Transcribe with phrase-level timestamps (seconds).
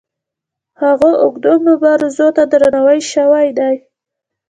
[0.81, 3.75] هغو اوږدو مبارزو ته درناوی شوی دی.